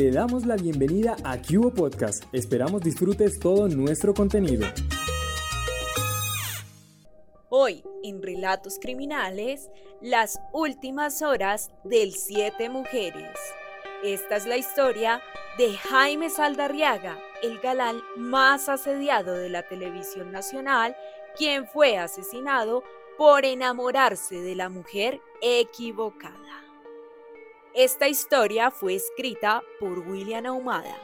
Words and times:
te 0.00 0.10
damos 0.10 0.46
la 0.46 0.56
bienvenida 0.56 1.14
a 1.24 1.36
Cubo 1.36 1.74
Podcast. 1.74 2.24
Esperamos 2.32 2.80
disfrutes 2.80 3.38
todo 3.38 3.68
nuestro 3.68 4.14
contenido. 4.14 4.66
Hoy, 7.50 7.84
en 8.02 8.22
Relatos 8.22 8.78
Criminales, 8.80 9.68
las 10.00 10.40
últimas 10.54 11.20
horas 11.20 11.70
del 11.84 12.14
Siete 12.14 12.70
Mujeres. 12.70 13.38
Esta 14.02 14.36
es 14.36 14.46
la 14.46 14.56
historia 14.56 15.20
de 15.58 15.76
Jaime 15.76 16.30
Saldarriaga, 16.30 17.18
el 17.42 17.58
galán 17.58 18.00
más 18.16 18.70
asediado 18.70 19.34
de 19.34 19.50
la 19.50 19.68
televisión 19.68 20.32
nacional, 20.32 20.96
quien 21.36 21.66
fue 21.66 21.98
asesinado 21.98 22.84
por 23.18 23.44
enamorarse 23.44 24.36
de 24.36 24.54
la 24.54 24.70
mujer 24.70 25.20
equivocada. 25.42 26.69
Esta 27.74 28.08
historia 28.08 28.72
fue 28.72 28.96
escrita 28.96 29.62
por 29.78 30.00
William 30.00 30.44
Ahumada. 30.44 30.96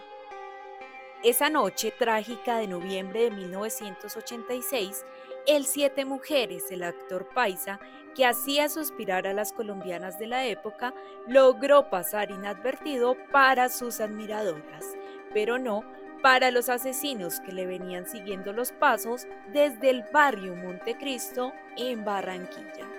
Esa 1.22 1.48
noche 1.48 1.92
trágica 1.96 2.58
de 2.58 2.66
noviembre 2.66 3.22
de 3.22 3.30
1986, 3.30 5.04
el 5.46 5.64
Siete 5.64 6.04
Mujeres, 6.04 6.64
el 6.72 6.82
actor 6.82 7.28
paisa, 7.32 7.78
que 8.16 8.26
hacía 8.26 8.68
suspirar 8.68 9.28
a 9.28 9.32
las 9.32 9.52
colombianas 9.52 10.18
de 10.18 10.26
la 10.26 10.44
época, 10.44 10.92
logró 11.28 11.88
pasar 11.88 12.32
inadvertido 12.32 13.16
para 13.30 13.68
sus 13.68 14.00
admiradoras, 14.00 14.96
pero 15.32 15.60
no 15.60 15.84
para 16.20 16.50
los 16.50 16.68
asesinos 16.68 17.38
que 17.38 17.52
le 17.52 17.66
venían 17.66 18.06
siguiendo 18.06 18.52
los 18.52 18.72
pasos 18.72 19.28
desde 19.52 19.90
el 19.90 20.04
barrio 20.12 20.56
Montecristo 20.56 21.52
en 21.76 22.04
Barranquilla. 22.04 22.95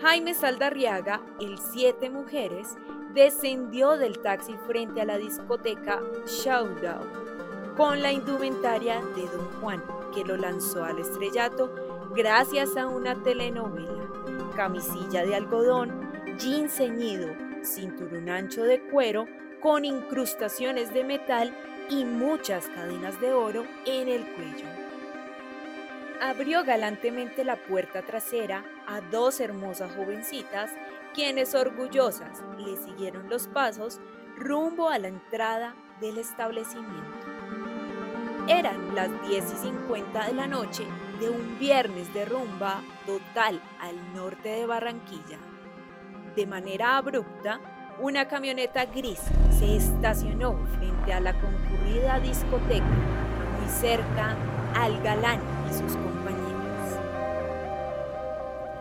Jaime 0.00 0.34
Saldarriaga, 0.34 1.20
el 1.40 1.58
Siete 1.58 2.10
Mujeres, 2.10 2.76
descendió 3.14 3.96
del 3.96 4.18
taxi 4.18 4.54
frente 4.66 5.00
a 5.00 5.04
la 5.04 5.18
discoteca 5.18 6.00
Showdown 6.26 7.24
con 7.76 8.02
la 8.02 8.12
indumentaria 8.12 9.00
de 9.16 9.22
Don 9.22 9.60
Juan, 9.60 9.82
que 10.14 10.24
lo 10.24 10.36
lanzó 10.36 10.84
al 10.84 10.98
estrellato 10.98 11.72
gracias 12.14 12.76
a 12.76 12.86
una 12.86 13.22
telenovela. 13.22 14.04
Camisilla 14.54 15.24
de 15.24 15.34
algodón, 15.34 15.90
jean 16.38 16.68
ceñido, 16.68 17.28
cinturón 17.62 18.28
ancho 18.28 18.62
de 18.62 18.80
cuero 18.80 19.26
con 19.60 19.84
incrustaciones 19.84 20.92
de 20.92 21.04
metal 21.04 21.56
y 21.88 22.04
muchas 22.04 22.68
cadenas 22.68 23.20
de 23.20 23.32
oro 23.32 23.64
en 23.86 24.08
el 24.08 24.24
cuello. 24.34 24.83
Abrió 26.20 26.64
galantemente 26.64 27.44
la 27.44 27.56
puerta 27.56 28.02
trasera 28.02 28.64
a 28.86 29.00
dos 29.00 29.40
hermosas 29.40 29.94
jovencitas, 29.94 30.70
quienes 31.12 31.54
orgullosas 31.54 32.42
le 32.58 32.76
siguieron 32.76 33.28
los 33.28 33.48
pasos 33.48 34.00
rumbo 34.36 34.88
a 34.88 34.98
la 34.98 35.08
entrada 35.08 35.74
del 36.00 36.18
establecimiento. 36.18 37.26
Eran 38.48 38.94
las 38.94 39.10
10 39.28 39.44
y 39.52 39.56
50 39.68 40.26
de 40.26 40.32
la 40.34 40.46
noche 40.46 40.84
de 41.18 41.30
un 41.30 41.58
viernes 41.58 42.12
de 42.12 42.24
rumba 42.24 42.82
total 43.06 43.60
al 43.80 44.14
norte 44.14 44.50
de 44.50 44.66
Barranquilla. 44.66 45.38
De 46.36 46.46
manera 46.46 46.96
abrupta, 46.96 47.60
una 48.00 48.26
camioneta 48.26 48.86
gris 48.86 49.20
se 49.58 49.76
estacionó 49.76 50.58
frente 50.78 51.12
a 51.12 51.20
la 51.20 51.32
concurrida 51.40 52.18
discoteca, 52.20 52.84
cerca 53.68 54.36
al 54.74 55.00
galán 55.02 55.40
y 55.68 55.74
sus 55.74 55.92
compañeros. 55.92 56.98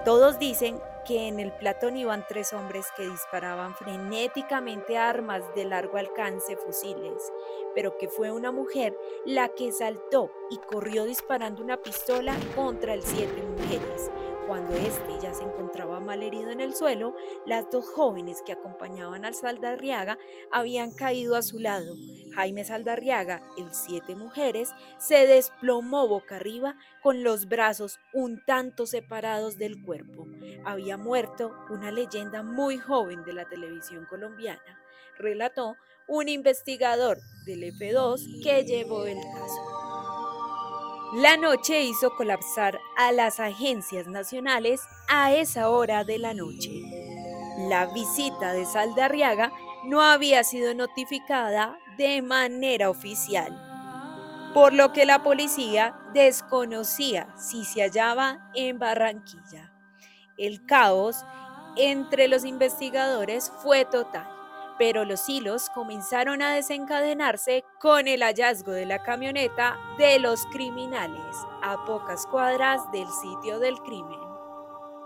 Todos 0.05 0.39
dicen 0.39 0.81
que 1.05 1.27
en 1.27 1.39
el 1.39 1.51
platón 1.51 1.97
iban 1.97 2.25
tres 2.27 2.53
hombres 2.53 2.87
que 2.95 3.07
disparaban 3.07 3.75
frenéticamente 3.75 4.97
armas 4.97 5.43
de 5.55 5.65
largo 5.65 5.97
alcance, 5.97 6.55
fusiles, 6.55 7.31
pero 7.75 7.97
que 7.97 8.07
fue 8.07 8.31
una 8.31 8.51
mujer 8.51 8.97
la 9.25 9.49
que 9.49 9.71
saltó 9.71 10.31
y 10.49 10.57
corrió 10.57 11.03
disparando 11.05 11.61
una 11.63 11.77
pistola 11.77 12.35
contra 12.55 12.93
el 12.93 13.03
siete 13.03 13.43
mujeres. 13.43 14.11
Cuando 14.53 14.75
éste 14.75 15.19
ya 15.19 15.33
se 15.33 15.41
encontraba 15.41 15.99
mal 15.99 16.21
herido 16.21 16.51
en 16.51 16.61
el 16.61 16.75
suelo, 16.75 17.15
las 17.47 17.71
dos 17.71 17.89
jóvenes 17.89 18.43
que 18.45 18.51
acompañaban 18.51 19.25
al 19.25 19.33
Saldarriaga 19.33 20.19
habían 20.51 20.93
caído 20.93 21.35
a 21.35 21.41
su 21.41 21.57
lado. 21.57 21.95
Jaime 22.35 22.63
Saldarriaga, 22.63 23.41
el 23.57 23.73
siete 23.73 24.15
mujeres, 24.15 24.69
se 24.99 25.25
desplomó 25.25 26.07
boca 26.07 26.35
arriba 26.35 26.77
con 27.01 27.23
los 27.23 27.47
brazos 27.47 27.97
un 28.13 28.45
tanto 28.45 28.85
separados 28.85 29.57
del 29.57 29.83
cuerpo. 29.83 30.27
Había 30.65 30.97
muerto 30.97 31.51
una 31.71 31.89
leyenda 31.89 32.43
muy 32.43 32.77
joven 32.77 33.23
de 33.23 33.33
la 33.33 33.49
televisión 33.49 34.05
colombiana, 34.05 34.79
relató 35.17 35.77
un 36.07 36.29
investigador 36.29 37.17
del 37.47 37.63
F2 37.73 38.43
que 38.43 38.63
llevó 38.65 39.03
el 39.07 39.17
caso. 39.17 39.72
La 41.15 41.37
noche 41.37 41.83
hizo 41.83 42.15
colapsar 42.15 42.79
a 42.97 43.11
las 43.11 43.39
agencias 43.39 44.07
nacionales 44.07 44.81
a 45.07 45.31
esa 45.31 45.69
hora 45.69 46.03
de 46.03 46.17
la 46.17 46.33
noche. 46.33 46.71
La 47.69 47.85
visita 47.93 48.51
de 48.51 48.65
Saldarriaga 48.65 49.51
no 49.85 50.01
había 50.01 50.43
sido 50.43 50.73
notificada 50.73 51.77
de 51.97 52.23
manera 52.23 52.89
oficial, 52.89 53.53
por 54.55 54.73
lo 54.73 54.91
que 54.91 55.05
la 55.05 55.21
policía 55.21 55.95
desconocía 56.15 57.27
si 57.37 57.63
se 57.63 57.83
hallaba 57.83 58.49
en 58.55 58.79
Barranquilla. 58.79 59.71
El 60.35 60.65
caos 60.65 61.23
entre 61.77 62.27
los 62.27 62.43
investigadores 62.43 63.51
fue 63.61 63.85
total 63.85 64.32
pero 64.77 65.05
los 65.05 65.27
hilos 65.29 65.69
comenzaron 65.69 66.41
a 66.41 66.53
desencadenarse 66.53 67.63
con 67.79 68.07
el 68.07 68.21
hallazgo 68.23 68.71
de 68.71 68.85
la 68.85 69.03
camioneta 69.03 69.77
de 69.97 70.19
los 70.19 70.45
criminales 70.47 71.35
a 71.61 71.83
pocas 71.85 72.25
cuadras 72.27 72.81
del 72.91 73.07
sitio 73.07 73.59
del 73.59 73.75
crimen. 73.79 74.19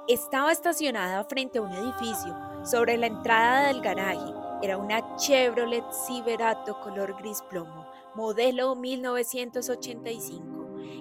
Estaba 0.08 0.52
estacionada 0.52 1.24
frente 1.26 1.60
a 1.60 1.62
un 1.64 1.74
edificio 1.74 2.36
sobre 2.64 2.98
la 2.98 3.08
entrada 3.08 3.68
del 3.68 3.82
garaje. 3.82 4.34
Era 4.62 4.78
una 4.78 5.16
Chevrolet 5.18 5.84
Silverado 5.92 6.80
color 6.80 7.16
gris 7.20 7.42
plomo, 7.50 7.86
modelo 8.16 8.76
1985. 8.76 10.57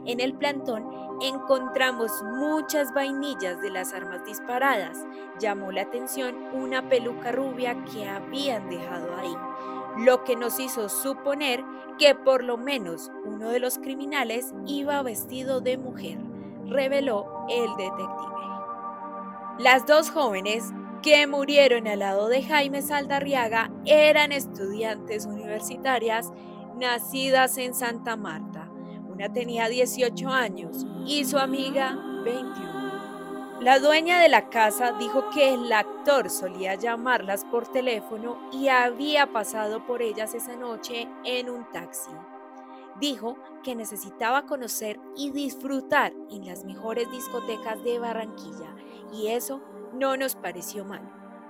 En 0.06 0.20
el 0.20 0.34
plantón 0.34 0.86
encontramos 1.20 2.22
muchas 2.22 2.94
vainillas 2.94 3.60
de 3.60 3.70
las 3.70 3.92
armas 3.92 4.24
disparadas. 4.24 5.04
Llamó 5.40 5.72
la 5.72 5.82
atención 5.82 6.36
una 6.52 6.88
peluca 6.88 7.32
rubia 7.32 7.76
que 7.84 8.08
habían 8.08 8.70
dejado 8.70 9.16
ahí, 9.16 9.34
lo 10.04 10.22
que 10.22 10.36
nos 10.36 10.60
hizo 10.60 10.88
suponer 10.88 11.64
que 11.98 12.14
por 12.14 12.44
lo 12.44 12.56
menos 12.56 13.10
uno 13.24 13.48
de 13.48 13.58
los 13.58 13.78
criminales 13.78 14.54
iba 14.66 15.02
vestido 15.02 15.60
de 15.60 15.76
mujer, 15.76 16.18
reveló 16.66 17.46
el 17.48 17.68
detective. 17.76 18.36
Las 19.58 19.86
dos 19.86 20.10
jóvenes 20.10 20.72
que 21.02 21.26
murieron 21.26 21.88
al 21.88 22.00
lado 22.00 22.28
de 22.28 22.42
Jaime 22.44 22.82
Saldarriaga 22.82 23.70
eran 23.86 24.30
estudiantes 24.30 25.26
universitarias 25.26 26.30
nacidas 26.76 27.56
en 27.58 27.74
Santa 27.74 28.16
Marta 28.16 28.55
tenía 29.32 29.68
18 29.68 30.28
años 30.28 30.86
y 31.06 31.24
su 31.24 31.38
amiga 31.38 31.98
21. 32.24 33.60
La 33.60 33.78
dueña 33.78 34.20
de 34.20 34.28
la 34.28 34.50
casa 34.50 34.92
dijo 34.98 35.30
que 35.30 35.54
el 35.54 35.72
actor 35.72 36.28
solía 36.30 36.74
llamarlas 36.74 37.44
por 37.44 37.66
teléfono 37.66 38.50
y 38.52 38.68
había 38.68 39.32
pasado 39.32 39.86
por 39.86 40.02
ellas 40.02 40.34
esa 40.34 40.56
noche 40.56 41.08
en 41.24 41.48
un 41.48 41.64
taxi. 41.72 42.10
Dijo 43.00 43.36
que 43.62 43.74
necesitaba 43.74 44.46
conocer 44.46 45.00
y 45.16 45.30
disfrutar 45.30 46.12
en 46.30 46.46
las 46.46 46.64
mejores 46.64 47.10
discotecas 47.10 47.82
de 47.82 47.98
Barranquilla 47.98 48.74
y 49.12 49.28
eso 49.28 49.62
no 49.94 50.16
nos 50.16 50.36
pareció 50.36 50.84
mal, 50.84 51.02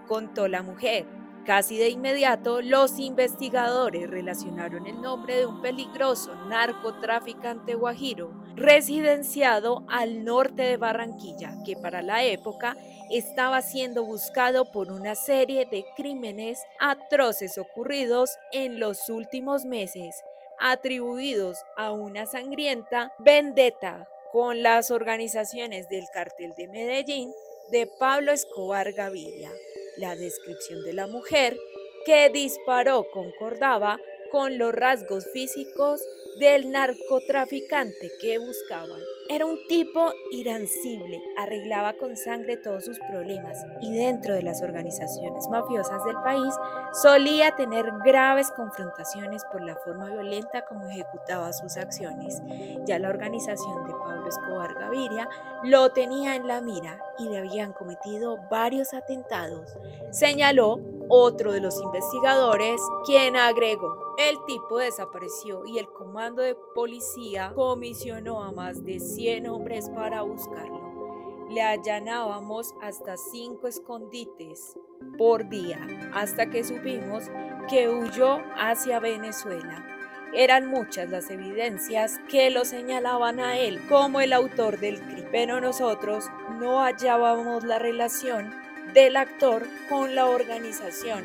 contó 0.07 0.49
la 0.49 0.63
mujer 0.63 1.07
Casi 1.47 1.79
de 1.79 1.91
inmediato, 1.91 2.61
los 2.61 2.99
investigadores 2.99 4.11
relacionaron 4.11 4.85
el 4.89 5.01
nombre 5.01 5.37
de 5.37 5.47
un 5.47 5.63
peligroso 5.63 6.35
narcotraficante 6.49 7.77
guajiro 7.77 8.33
residenciado 8.57 9.85
al 9.89 10.25
norte 10.25 10.65
de 10.65 10.77
Barranquilla, 10.77 11.55
que 11.65 11.77
para 11.77 12.03
la 12.03 12.25
época 12.25 12.77
estaba 13.13 13.63
siendo 13.63 14.05
buscado 14.05 14.73
por 14.73 14.91
una 14.91 15.15
serie 15.15 15.67
de 15.67 15.85
crímenes 15.97 16.65
atroces 16.81 17.59
ocurridos 17.59 18.31
en 18.51 18.81
los 18.81 19.09
últimos 19.09 19.65
meses, 19.65 20.25
atribuidos 20.59 21.59
a 21.77 21.93
una 21.93 22.27
sangrienta 22.27 23.13
vendetta 23.21 24.09
con 24.33 24.65
las 24.65 24.91
organizaciones 24.91 25.89
del 25.89 26.07
cartel 26.13 26.55
de 26.57 26.67
Medellín 26.67 27.33
de 27.71 27.87
Pablo 27.87 28.33
Escobar 28.33 28.93
Gaviria. 28.93 29.53
La 29.97 30.15
descripción 30.15 30.83
de 30.85 30.93
la 30.93 31.07
mujer 31.07 31.59
que 32.05 32.29
disparó 32.31 33.07
concordaba 33.13 33.99
con 34.31 34.59
los 34.59 34.75
rasgos 34.75 35.27
físicos 35.33 36.03
del 36.39 36.71
narcotraficante 36.71 38.11
que 38.21 38.39
buscaban. 38.39 39.01
Era 39.29 39.47
un 39.47 39.59
tipo 39.69 40.13
irascible, 40.31 41.21
arreglaba 41.37 41.95
con 41.95 42.17
sangre 42.17 42.57
todos 42.59 42.85
sus 42.85 42.99
problemas 43.01 43.65
y 43.81 43.93
dentro 43.93 44.35
de 44.35 44.43
las 44.43 44.63
organizaciones 44.63 45.49
mafiosas 45.49 46.05
del 46.05 46.17
país 46.23 46.55
solía 46.93 47.57
tener 47.57 47.87
graves 48.05 48.51
confrontaciones 48.53 49.43
por 49.51 49.63
la 49.63 49.77
forma 49.77 50.11
violenta 50.11 50.65
como 50.67 50.89
ejecutaba 50.89 51.53
sus 51.53 51.77
acciones. 51.77 52.41
Ya 52.87 52.99
la 52.99 53.09
organización 53.09 53.87
de 53.87 53.93
Escobar 54.29 54.75
Gaviria 54.75 55.29
lo 55.65 55.91
tenía 55.91 56.37
en 56.37 56.47
la 56.47 56.61
mira 56.61 57.01
y 57.19 57.29
le 57.29 57.39
habían 57.39 57.73
cometido 57.73 58.39
varios 58.51 58.95
atentados, 58.95 59.77
señaló 60.11 60.81
otro 61.09 61.53
de 61.53 61.61
los 61.61 61.81
investigadores, 61.81 62.81
quien 63.05 63.37
agregó, 63.37 64.15
el 64.19 64.37
tipo 64.47 64.79
desapareció 64.79 65.65
y 65.67 65.79
el 65.79 65.89
comando 65.89 66.43
de 66.43 66.55
policía 66.75 67.53
comisionó 67.55 68.43
a 68.43 68.51
más 68.51 68.85
de 68.85 68.99
100 68.99 69.47
hombres 69.49 69.91
para 69.91 70.23
buscarlo. 70.23 71.47
Le 71.51 71.63
allanábamos 71.63 72.75
hasta 72.83 73.17
cinco 73.17 73.69
escondites 73.69 74.77
por 75.17 75.49
día 75.49 75.87
hasta 76.13 76.51
que 76.51 76.65
supimos 76.65 77.25
que 77.69 77.89
huyó 77.89 78.39
hacia 78.57 78.99
Venezuela. 79.01 79.96
Eran 80.33 80.67
muchas 80.67 81.09
las 81.11 81.31
evidencias 81.31 82.21
que 82.29 82.51
lo 82.51 82.65
señalaban 82.65 83.41
a 83.41 83.57
él 83.57 83.81
como 83.89 84.21
el 84.21 84.33
autor 84.33 84.79
del 84.79 85.01
crimen, 85.01 85.29
pero 85.31 85.61
nosotros 85.61 86.27
no 86.59 86.81
hallábamos 86.81 87.65
la 87.65 87.79
relación 87.79 88.55
del 88.93 89.17
actor 89.17 89.67
con 89.89 90.15
la 90.15 90.27
organización, 90.27 91.25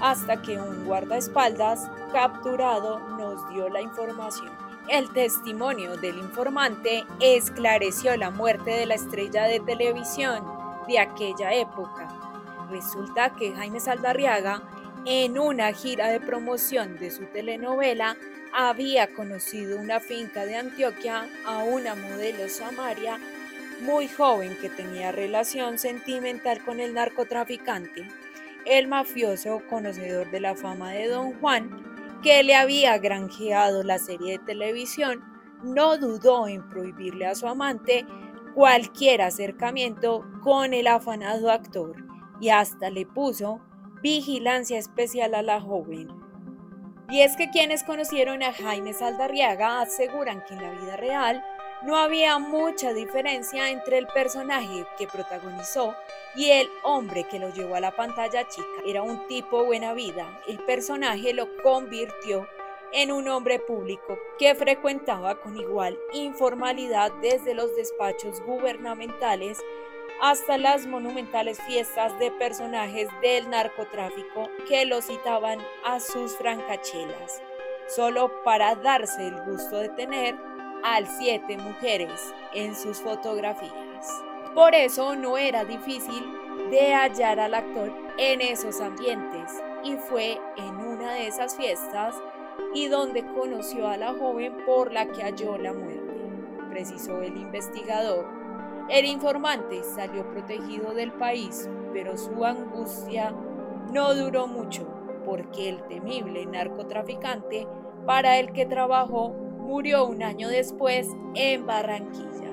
hasta 0.00 0.42
que 0.42 0.58
un 0.58 0.84
guardaespaldas 0.84 1.90
capturado 2.12 2.98
nos 3.18 3.48
dio 3.50 3.68
la 3.68 3.80
información. 3.80 4.50
El 4.88 5.10
testimonio 5.12 5.96
del 5.96 6.18
informante 6.18 7.04
esclareció 7.20 8.16
la 8.16 8.30
muerte 8.30 8.70
de 8.70 8.86
la 8.86 8.94
estrella 8.94 9.44
de 9.44 9.60
televisión 9.60 10.44
de 10.86 10.98
aquella 10.98 11.54
época. 11.54 12.08
Resulta 12.70 13.30
que 13.30 13.54
Jaime 13.54 13.80
Saldarriaga, 13.80 14.62
en 15.06 15.38
una 15.38 15.72
gira 15.72 16.08
de 16.08 16.20
promoción 16.20 16.98
de 16.98 17.10
su 17.10 17.24
telenovela, 17.26 18.16
había 18.52 19.12
conocido 19.12 19.78
una 19.78 20.00
finca 20.00 20.46
de 20.46 20.56
Antioquia 20.56 21.28
a 21.44 21.64
una 21.64 21.94
modelo 21.94 22.48
Samaria 22.48 23.18
muy 23.82 24.08
joven 24.08 24.56
que 24.60 24.70
tenía 24.70 25.12
relación 25.12 25.78
sentimental 25.78 26.64
con 26.64 26.80
el 26.80 26.94
narcotraficante, 26.94 28.08
el 28.64 28.86
mafioso 28.86 29.60
conocedor 29.68 30.30
de 30.30 30.40
la 30.40 30.54
fama 30.54 30.92
de 30.92 31.08
Don 31.08 31.32
Juan, 31.40 32.20
que 32.22 32.42
le 32.42 32.54
había 32.54 32.96
granjeado 32.98 33.82
la 33.82 33.98
serie 33.98 34.38
de 34.38 34.44
televisión, 34.44 35.22
no 35.62 35.98
dudó 35.98 36.48
en 36.48 36.66
prohibirle 36.68 37.26
a 37.26 37.34
su 37.34 37.46
amante 37.46 38.06
cualquier 38.54 39.20
acercamiento 39.20 40.24
con 40.42 40.72
el 40.72 40.86
afanado 40.86 41.50
actor 41.50 41.96
y 42.40 42.50
hasta 42.50 42.88
le 42.88 43.04
puso 43.04 43.60
vigilancia 44.04 44.78
especial 44.78 45.34
a 45.34 45.40
la 45.40 45.62
joven. 45.62 46.08
Y 47.08 47.22
es 47.22 47.38
que 47.38 47.48
quienes 47.48 47.84
conocieron 47.84 48.42
a 48.42 48.52
Jaime 48.52 48.92
Saldarriaga 48.92 49.80
aseguran 49.80 50.44
que 50.44 50.52
en 50.52 50.62
la 50.62 50.72
vida 50.72 50.96
real 50.98 51.42
no 51.84 51.96
había 51.96 52.38
mucha 52.38 52.92
diferencia 52.92 53.70
entre 53.70 53.96
el 53.96 54.06
personaje 54.08 54.84
que 54.98 55.06
protagonizó 55.06 55.94
y 56.36 56.50
el 56.50 56.68
hombre 56.82 57.24
que 57.24 57.38
lo 57.38 57.50
llevó 57.54 57.76
a 57.76 57.80
la 57.80 57.96
pantalla 57.96 58.46
chica. 58.46 58.68
Era 58.86 59.00
un 59.00 59.26
tipo 59.26 59.64
buena 59.64 59.94
vida. 59.94 60.38
El 60.46 60.58
personaje 60.58 61.32
lo 61.32 61.48
convirtió 61.62 62.46
en 62.92 63.10
un 63.10 63.26
hombre 63.28 63.58
público 63.58 64.18
que 64.38 64.54
frecuentaba 64.54 65.40
con 65.40 65.56
igual 65.56 65.98
informalidad 66.12 67.10
desde 67.22 67.54
los 67.54 67.74
despachos 67.74 68.42
gubernamentales 68.42 69.62
hasta 70.20 70.58
las 70.58 70.86
monumentales 70.86 71.60
fiestas 71.62 72.18
de 72.18 72.30
personajes 72.30 73.08
del 73.20 73.50
narcotráfico 73.50 74.48
que 74.68 74.84
lo 74.86 75.02
citaban 75.02 75.58
a 75.84 76.00
sus 76.00 76.36
francachelas, 76.36 77.42
solo 77.88 78.42
para 78.44 78.74
darse 78.74 79.28
el 79.28 79.40
gusto 79.42 79.76
de 79.78 79.88
tener 79.90 80.36
al 80.82 81.06
siete 81.06 81.56
mujeres 81.56 82.34
en 82.54 82.74
sus 82.74 83.00
fotografías. 83.00 84.22
Por 84.54 84.74
eso 84.74 85.16
no 85.16 85.36
era 85.36 85.64
difícil 85.64 86.22
de 86.70 86.94
hallar 86.94 87.40
al 87.40 87.54
actor 87.54 87.92
en 88.18 88.40
esos 88.40 88.80
ambientes 88.80 89.50
y 89.82 89.96
fue 89.96 90.40
en 90.56 90.76
una 90.76 91.12
de 91.12 91.26
esas 91.26 91.56
fiestas 91.56 92.14
y 92.72 92.88
donde 92.88 93.24
conoció 93.34 93.88
a 93.88 93.96
la 93.96 94.14
joven 94.14 94.56
por 94.64 94.92
la 94.92 95.06
que 95.06 95.22
halló 95.22 95.58
la 95.58 95.72
muerte, 95.72 96.14
precisó 96.70 97.22
el 97.22 97.36
investigador. 97.36 98.43
El 98.88 99.06
informante 99.06 99.82
salió 99.82 100.28
protegido 100.28 100.92
del 100.94 101.12
país, 101.12 101.68
pero 101.92 102.18
su 102.18 102.44
angustia 102.44 103.34
no 103.92 104.14
duró 104.14 104.46
mucho 104.46 104.86
porque 105.24 105.70
el 105.70 105.82
temible 105.84 106.44
narcotraficante 106.44 107.66
para 108.04 108.38
el 108.38 108.52
que 108.52 108.66
trabajó 108.66 109.30
murió 109.30 110.04
un 110.04 110.22
año 110.22 110.48
después 110.48 111.08
en 111.34 111.64
Barranquilla. 111.64 112.50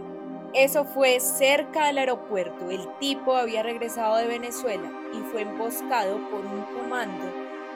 Eso 0.54 0.86
fue 0.86 1.20
cerca 1.20 1.88
del 1.88 1.98
aeropuerto. 1.98 2.70
El 2.70 2.88
tipo 3.00 3.36
había 3.36 3.62
regresado 3.64 4.16
de 4.16 4.28
Venezuela 4.28 4.90
y 5.14 5.18
fue 5.32 5.42
emboscado 5.42 6.18
por 6.30 6.46
un 6.46 6.62
comando 6.78 7.26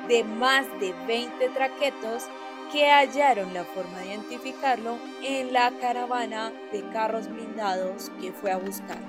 de 0.08 0.24
más 0.24 0.66
de 0.80 0.94
20 1.08 1.50
traquetos 1.50 2.30
que 2.72 2.90
hallaron 2.90 3.54
la 3.54 3.64
forma 3.64 4.00
de 4.00 4.08
identificarlo 4.08 4.98
en 5.24 5.54
la 5.54 5.72
caravana 5.80 6.52
de 6.72 6.88
carros 6.90 7.28
blindados 7.28 8.12
que 8.22 8.32
fue 8.32 8.52
a 8.52 8.58
buscar. 8.58 9.00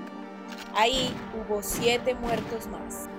Ahí 0.75 1.13
hubo 1.35 1.61
siete 1.61 2.15
muertos 2.15 2.67
más. 2.67 3.09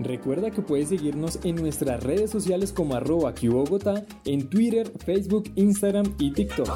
Recuerda 0.00 0.50
que 0.50 0.62
puedes 0.62 0.90
seguirnos 0.90 1.40
en 1.42 1.56
nuestras 1.56 2.02
redes 2.02 2.30
sociales 2.30 2.72
como 2.72 2.94
arroba 2.94 3.34
en 4.24 4.48
Twitter, 4.48 4.92
Facebook, 5.04 5.50
Instagram 5.56 6.14
y 6.18 6.32
TikTok. 6.32 6.68